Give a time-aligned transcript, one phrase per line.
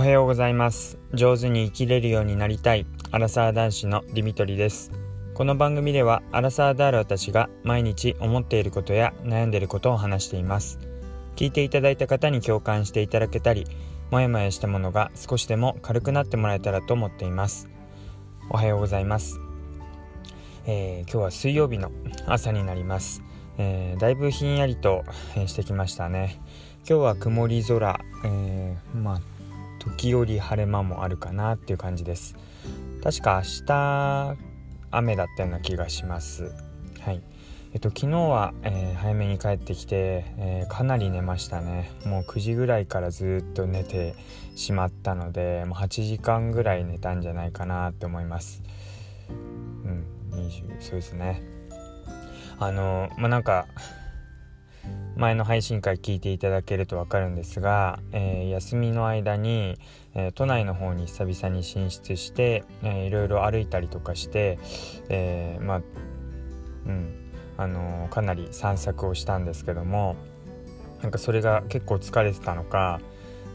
[0.00, 0.96] おはようございます。
[1.12, 4.92] 上手に生きれるようになりたいアラサー男子のディミトリです。
[5.34, 10.78] この番組ではアラサーである私が毎日思っていることや悩んでいることを話しています。
[11.36, 13.66] 聞いていただいた方に共感していただけたり
[14.10, 17.68] もやもやしたものが少しでも軽くなってもらえたらと思っています。
[18.48, 19.38] おはようございます、
[20.64, 21.92] えー、今日は水曜日の
[22.24, 23.22] 朝になります、
[23.58, 25.04] えー、だいぶひんやりと
[25.46, 26.40] してきましたね。
[26.88, 29.20] 今日は曇り空、えー、まあ
[29.80, 32.36] 時折晴れ間もあるかなっていう感じです。
[33.02, 34.36] 確か明日
[34.92, 36.52] 雨だったような気がします。
[37.00, 37.22] はい。
[37.72, 41.90] えっと昨日は、えー、早めに帰ってきて、えー、かなり寝ましたね。
[42.04, 44.14] もう9時ぐらいからずっと寝て
[44.54, 48.62] しまったのでもう8時間ぐらい寝たんじゃないかなって思います。
[49.30, 51.42] うん20そうですね。
[52.58, 53.66] あのまあなんか
[55.16, 59.78] 前の配信会聞いていただけると分かるんですが、えー、休みの間に、
[60.14, 64.58] えー、都内の方に久々に進出して、えー、いろいろ歩いたりとかして、
[65.08, 65.82] えー、まあ
[66.86, 67.14] うん
[67.58, 70.16] あのかなり散策をしたんですけども
[71.02, 73.00] なんかそれが結構疲れてたのか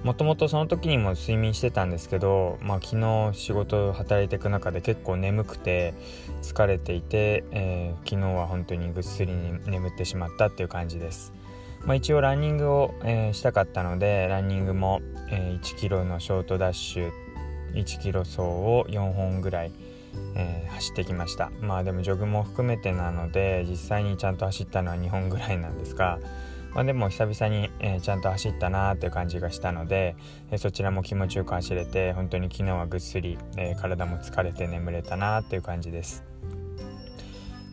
[0.04, 5.96] もともとその時にも睡眠してたんですけど、まあ、昨日仕事働いていく中で結構眠くて
[6.44, 9.34] 疲れていて、えー、昨日は本当にぐっすり
[9.66, 11.34] 眠ってしまったっていう感じです。
[11.86, 17.12] まあ、一応ランニングを、えー、したかったのでランニングも、えー、1キロのショートダッシュ
[17.74, 19.72] 1キロ走を4本ぐらい、
[20.36, 26.20] えー、走ってきましたまあでもジョグも含めてなので実際にちゃんと走ったのは2本ぐらいなんですが、
[26.74, 30.18] まあ、でも久々に、え、ちゃんと走ったなーっていう感じがしたので、
[30.52, 36.35] え、そちらも気持ちよく走れて本当に昨日はぐっすり、え体も疲れて眠れたなーっていう感じです。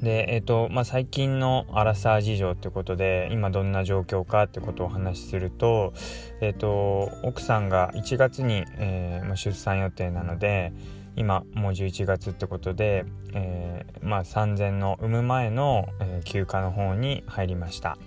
[0.02, 5.92] で、えーとまあ、最近のアラサー事情ってことで今どんな状況かってことをお話しすると,、
[6.40, 10.72] えーと、奥さんが1月に、えー、出産予定なので
[11.14, 17.98] 今もう11月ってことで、えー、まあ、産前の産む前の、えー、休暇の方に入りました。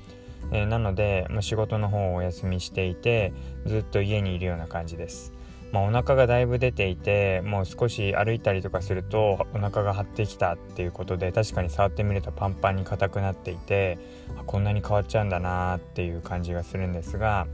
[0.52, 3.34] えー、なので、まあ、仕事の方をお休みしていて
[3.66, 5.35] ずっと家にいるような感じです。
[5.72, 13.98] まあ、お腹がだいぶ出ていてもう少し歩いたりとかするとお腹が張ってきたっていうことで確かに触ってみるとパンパンに硬くなっていて
[14.46, 17.48] こんなに変わっちゃうんだなっていう感じがするんですが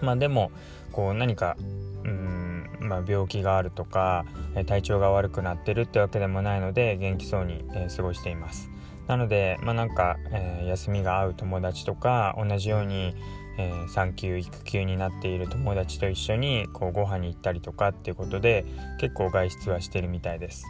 [0.00, 0.52] まあでも
[0.92, 1.56] こう何か
[2.04, 4.24] うんまあ、病気があるとか
[4.66, 8.70] 体調が悪くなってるってわけでもないので元気そうに、え、過ごしています。
[9.06, 13.14] なのでまあなんか、えー、休みが合う友達とか同じように
[13.60, 18.64] えー、産休育休になっている友達と一緒にこうご飯に行ったりとかっていうことで
[18.98, 20.64] 結構外出はしてるみたいです。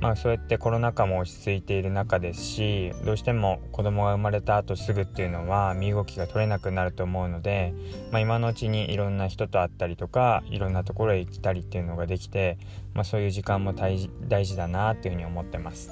[0.00, 7.74] まあそうやってコロナ禍も落ち着いている中ですしどうしても子供が生まれた後すぐっていうのは身動きが取れなくなると思うので、
[8.10, 12.56] まあ、今のうちにいろんな人と会ったりとかいろんなところへ行ったりっていうのができて、
[12.94, 15.90] まあ、そういう時間も大事だなっていうふうに思ってます。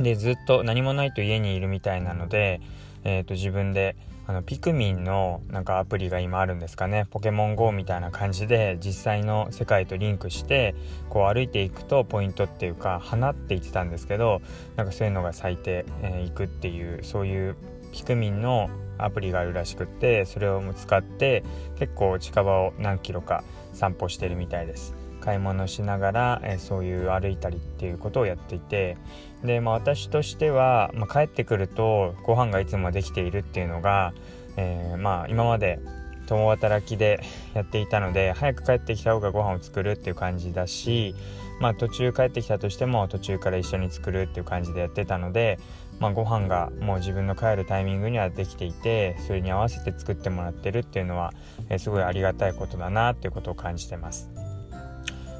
[0.00, 2.60] でずっと何もないと家にいるみたいなので、
[3.04, 3.96] えー、と自分で
[4.28, 10.74] あのピクミンのなんかアプリが今あるんですかねポケモン GO みたいな感じで実際の世界とリンクして
[11.08, 14.42] こう歩いていくとポイントっていうか花って言ってたんですけど
[14.76, 15.86] なんかそういうのが咲いて
[16.26, 17.56] い、くっていうそういう
[17.90, 21.42] ピクミンのアプリがあるらしくってそれを使って
[21.78, 24.97] 結構近場を何キロか散歩してるみたいです。
[25.28, 28.96] 買い物しながら、え、そういう歩いたりっていうことをやっていて
[29.44, 34.14] で、まあ、私としては、まあ、帰ってくるとご飯がいつもできているっていうのが、
[34.56, 35.80] えー、まあ今まで
[36.26, 37.20] 共働きで
[37.52, 41.14] やっていたので早く帰ってきた方がご飯を作るっていう感じだし、
[41.60, 45.58] まあ、途中帰ってきたとしても途中から一緒に作るっていう感じでやってたので、
[46.00, 51.34] まあ、ご飯がもう自分の帰るタイミングにはできていてそれに合わせて作ってもらってるっていうのは、
[51.68, 54.30] えー、すごいありがたいことだなっていうことを感じてます。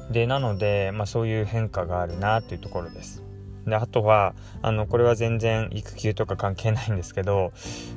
[0.09, 3.23] でなので、まあ、そういう変化があるなっていうところです。
[3.65, 7.51] であとはあのこれは全然育休とか関係ないんですけど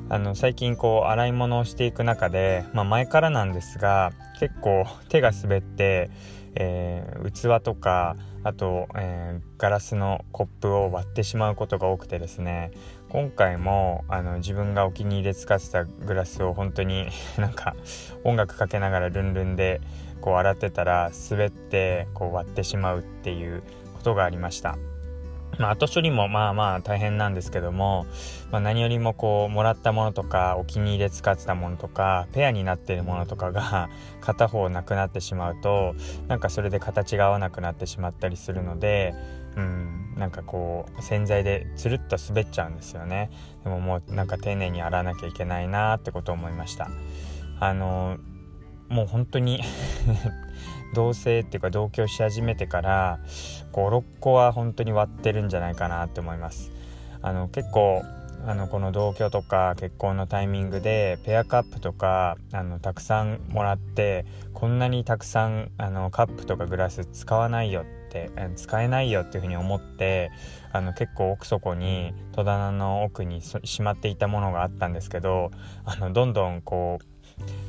[0.09, 6.11] あの最近こう洗い物をしていく中で、まあ、前からなんですが結構手が滑って、
[6.55, 12.71] えー、器とかあと、えー、ガラスのコップを割ってしまうことが多くてですね
[13.09, 17.07] 今回もあの自分がお気に入りで使ってたグラスを本当に
[17.37, 17.75] なんか
[18.23, 19.81] 音楽かけながらルンルンで
[20.23, 23.61] こう洗ってたら滑ってこう割ってしまうっていう
[23.93, 24.77] ことがありました。
[25.59, 28.07] まあ、後処理もまあまあ大変なんですけども、
[28.49, 33.89] まあ、何よりもこうもらったものとかお気に入りで使ってたものとかペアになっているものとかが
[34.19, 35.93] 片方なくなってしまうと
[36.27, 39.13] なんかそれで形が合わなくなってしまったりするので
[39.55, 43.29] うんなんかこう洗剤でつるっと滑っちゃうんですよね
[43.63, 46.89] でももうなんか丁寧に洗わなきゃいけないなってことを思いました
[47.59, 48.17] あの
[48.89, 49.61] もう本当に
[50.93, 53.19] 同棲っていうか同居し始めてから
[53.71, 56.71] 56個は本当に割ってるんじゃないかなって思います。
[57.21, 58.03] あの結構
[58.45, 70.29] あのこの同居とか結婚のタイミングでペアカップとかあのたくさんもらってこんなにたくさんあのカップとかグラス使わないよって使えないよっていうふうに思って
[70.73, 75.51] あの結構奥底に戸棚の奥にしまっていたものがあったんですけど
[75.85, 77.05] あのどんどんこう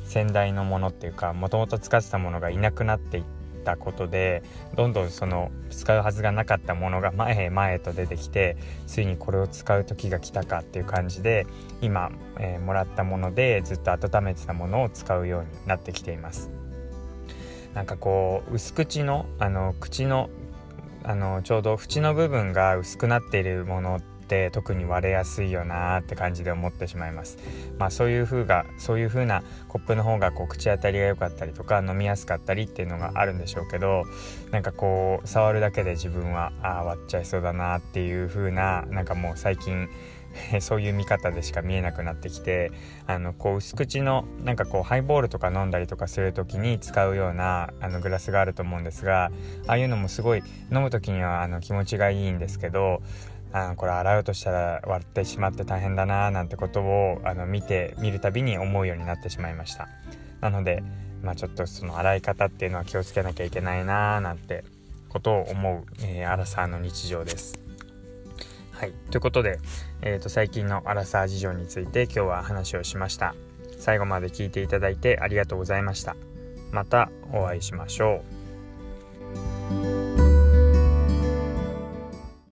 [0.05, 3.23] 先代のものっていうかもともと使ってたものがいなくなっていっ
[3.65, 4.43] たことで
[4.75, 8.55] どんどんその使うはずがなかったものが前へ前へと出てきて
[8.87, 11.47] ついにこれを使う時が来たかっていう感じで
[11.81, 16.49] 今、えー、もらったものでずっと温めてたものを使うようになってきています。
[17.73, 20.29] なんかこう薄口のあの口の
[21.03, 27.37] あのちょうど縁の部分が薄くなっているものって特に割れやすいよなって感じで思ってしまいます。
[27.77, 34.03] まあそういう風がそういう風なコップの方がこう口当たりが良かったりとか飲みやすかったりっていうのがあるんでしょうけど
[34.51, 39.89] なんかこう触るだけで自分はああ割っちゃいそうだなっていう風ななんかもう最近
[40.59, 42.71] そういう見方でしか見えなくなってきて
[43.07, 49.31] あのこう薄口のなんかこうハイボールとか飲んだりとかする時に使うようなあのグラスがあると思うんですが
[49.67, 53.01] ああいうのもすごい飲む時にはあの気持ちがいいんですけど
[53.55, 59.87] あこれ洗うとしたら割ってしまって大変だななんてことをあの見て見るたびに思うようになってしまいました。
[60.41, 60.83] なので、
[61.23, 64.65] まあ、ちょっとその洗い方っていうのは気をつけなきゃいけないななんて
[65.07, 67.57] ことを思う、えー、アラサーの日常です。
[68.73, 68.91] はい。
[69.09, 69.59] ということで、
[70.01, 73.35] えーと、最近のアラサー事情について今日は話をしました。
[73.79, 76.17] 最後まで聞いていただいてありがとうございました。
[76.71, 78.34] またお会いしましょう。